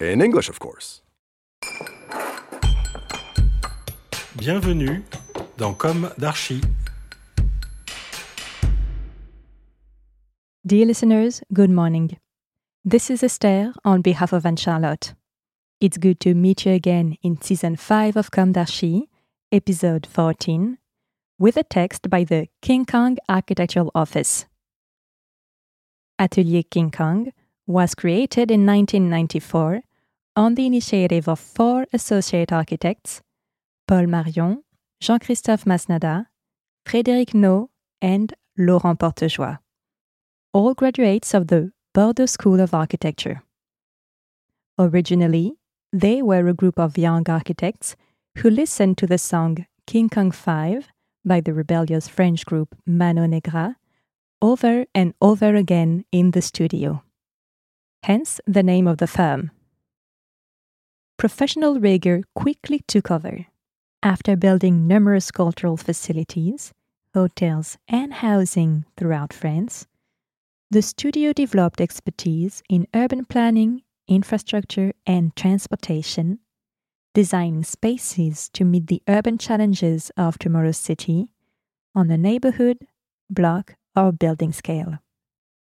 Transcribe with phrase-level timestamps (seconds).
[0.00, 1.02] In English, of course.
[4.34, 5.02] Bienvenue
[5.58, 6.62] dans Comme d'Archi.
[10.64, 12.16] Dear listeners, good morning.
[12.82, 15.12] This is Esther on behalf of Anne Charlotte.
[15.82, 19.10] It's good to meet you again in season 5 of Comme d'Archi,
[19.52, 20.78] episode 14,
[21.38, 24.46] with a text by the King Kong Architectural Office.
[26.18, 27.32] Atelier King Kong
[27.66, 29.82] was created in 1994
[30.40, 33.20] on the initiative of four associate architects
[33.86, 34.62] Paul Marion,
[35.00, 36.26] Jean Christophe Masnada,
[36.86, 37.68] Frédéric Neau,
[38.00, 39.58] and Laurent Portejoie
[40.52, 43.42] all graduates of the Bordeaux School of Architecture.
[44.78, 45.58] Originally,
[45.92, 47.94] they were a group of young architects
[48.38, 50.88] who listened to the song King Kong 5
[51.24, 53.76] by the rebellious French group Mano Negra
[54.42, 57.02] over and over again in the studio.
[58.02, 59.50] Hence the name of the firm.
[61.20, 63.44] Professional rigor quickly took over.
[64.02, 66.72] After building numerous cultural facilities,
[67.12, 69.86] hotels, and housing throughout France,
[70.70, 76.38] the studio developed expertise in urban planning, infrastructure, and transportation,
[77.12, 81.28] designing spaces to meet the urban challenges of tomorrow's city
[81.94, 82.78] on a neighborhood,
[83.28, 85.00] block, or building scale.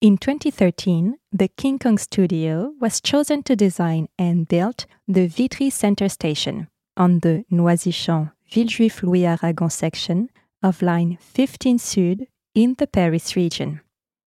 [0.02, 6.08] In 2013, the King Kong studio was chosen to design and build the Vitry Center
[6.08, 10.28] Station on the Noisy-Champs Villejuif Louis Aragon section
[10.60, 13.80] of line 15 Sud in the Paris region.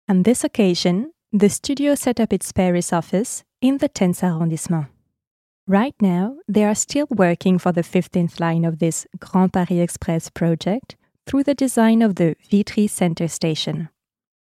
[0.08, 4.86] On this occasion, the studio set up its Paris office in the 10th arrondissement.
[5.66, 10.30] Right now, they are still working for the 15th line of this Grand Paris Express
[10.30, 10.94] project
[11.26, 13.88] through the design of the Vitry Center Station.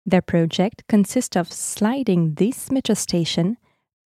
[0.06, 3.56] Their project consists of sliding this metro station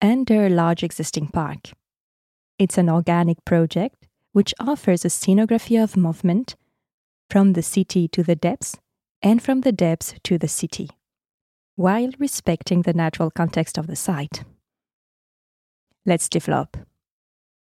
[0.03, 1.71] under a large existing park.
[2.59, 6.57] It's an organic project which offers a scenography of movement
[7.31, 8.77] from the city to the depths
[9.23, 10.91] and from the depths to the city
[11.77, 14.45] while respecting the natural context of the site.
[16.07, 16.77] Let's develop.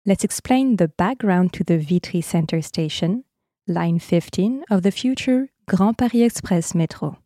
[0.06, 3.24] Let's explain the background to the Vitry Center Station,
[3.68, 7.18] line 15 of the future Grand Paris Express metro.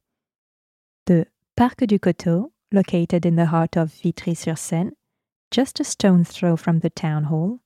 [1.61, 4.93] Parc du Coteau, located in the heart of Vitry-sur-Seine,
[5.51, 7.59] just a stone's throw from the town hall,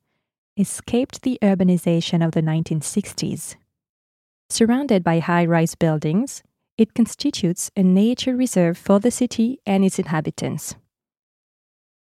[0.57, 3.55] escaped the urbanization of the 1960s.
[4.49, 6.43] Surrounded by high rise buildings,
[6.77, 10.75] it constitutes a nature reserve for the city and its inhabitants.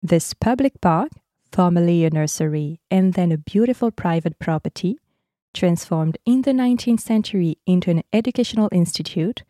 [0.03, 1.11] This public park,
[1.53, 4.99] formerly a nursery and then a beautiful private property,
[5.53, 9.43] transformed in the 19th century into an educational institute,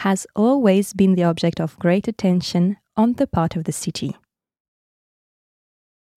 [0.00, 4.16] has always been the object of great attention on the part of the city.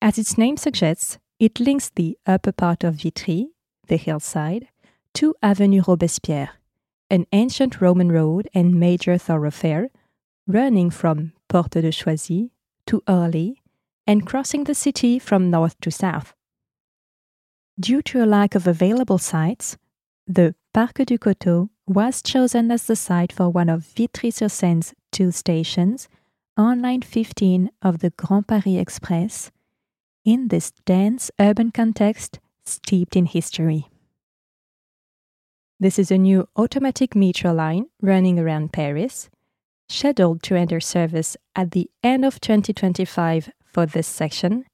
[0.00, 3.48] As its name suggests, it links the upper part of Vitry,
[3.88, 4.68] the hillside,
[5.14, 6.50] to Avenue Robespierre,
[7.10, 9.90] an ancient Roman road and major thoroughfare
[10.46, 12.50] running from Porte de Choisy
[12.86, 13.62] to Orly
[14.06, 16.34] and crossing the city from north to south.
[17.78, 19.76] Due to a lack of available sites,
[20.26, 26.08] the Parc du Coteau was chosen as the site for one of Vitry-sur-Seine's two stations
[26.56, 29.50] on line 15 of the Grand Paris Express
[30.24, 33.88] in this dense urban context steeped in history.
[35.80, 39.28] This is a new automatic metro line running around Paris,
[39.88, 44.64] scheduled to enter service at the end of 2025 for this section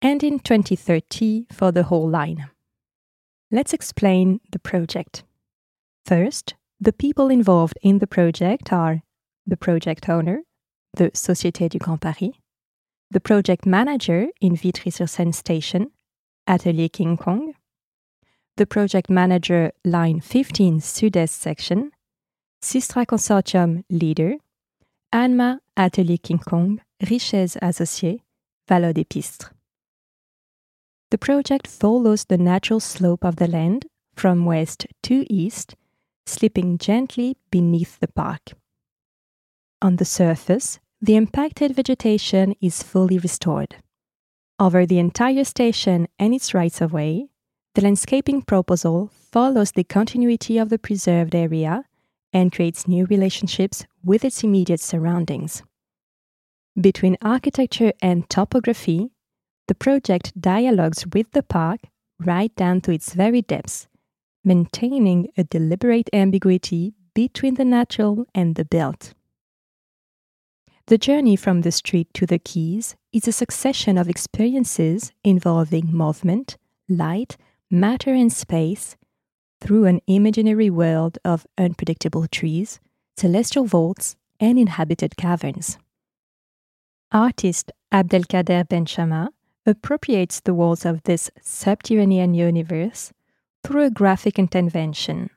[0.00, 2.48] and in 2030 for the whole line.
[3.50, 5.24] Let's explain the project.
[6.06, 9.02] First, the people involved in the project are
[9.44, 10.42] the project owner,
[10.94, 12.34] the Société du Grand Paris,
[13.10, 15.90] the project manager in Vitry-sur-Seine station,
[16.46, 17.54] Atelier King Kong,
[18.56, 21.90] the project manager line 15 Sud-Est section,
[22.62, 24.36] Systra Consortium leader,
[25.12, 28.20] ANMA Atelier King Kong, Richez Associés,
[28.68, 29.50] Valode et Pistre.
[31.10, 35.74] The project follows the natural slope of the land from west to east,
[36.26, 38.52] slipping gently beneath the park.
[39.80, 43.76] On the surface, the impacted vegetation is fully restored.
[44.58, 47.28] Over the entire station and its rights of way,
[47.74, 51.84] the landscaping proposal follows the continuity of the preserved area
[52.32, 55.62] and creates new relationships with its immediate surroundings.
[56.80, 59.10] Between architecture and topography,
[59.68, 61.80] the project dialogues with the park
[62.18, 63.88] right down to its very depths,
[64.46, 69.12] maintaining a deliberate ambiguity between the natural and the built.
[70.86, 76.56] The journey from the street to the quays is a succession of experiences involving movement,
[76.88, 77.36] light,
[77.68, 78.96] matter, and space
[79.60, 82.78] through an imaginary world of unpredictable trees,
[83.16, 85.76] celestial vaults, and inhabited caverns.
[87.10, 89.30] Artist Abdelkader Benchamma
[89.64, 93.12] appropriates the walls of this subterranean universe
[93.66, 95.28] through a graphic intervention,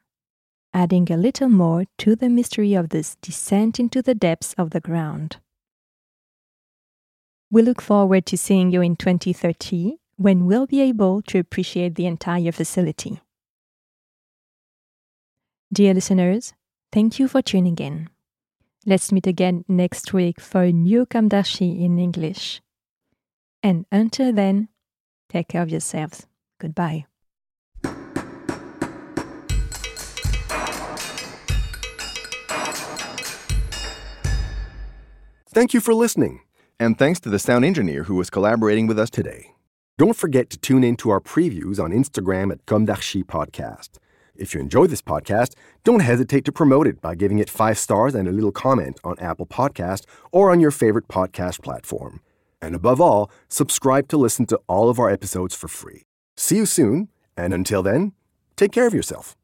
[0.71, 4.79] adding a little more to the mystery of this descent into the depths of the
[4.79, 5.37] ground.
[7.49, 12.05] We look forward to seeing you in 2030 when we'll be able to appreciate the
[12.05, 13.19] entire facility.
[15.73, 16.53] Dear listeners,
[16.91, 18.09] thank you for tuning in.
[18.85, 22.61] Let's meet again next week for a new Comme d'Archi in English.
[23.63, 24.69] And until then,
[25.29, 26.27] take care of yourselves.
[26.59, 27.07] Goodbye.
[35.51, 36.42] Thank you for listening.
[36.80, 39.56] And thanks to the sound engineer who was collaborating with us today.
[39.98, 43.98] Don't forget to tune in to our previews on Instagram at Comme Podcast.
[44.36, 48.13] If you enjoy this podcast, don't hesitate to promote it by giving it five stars
[48.13, 52.22] and a little comment on Apple Podcast or on your favorite podcast platform.
[52.62, 56.04] And above all, subscribe to listen to all of our episodes for free.
[56.38, 58.13] See you soon, and until then,
[58.56, 59.36] take care of yourself.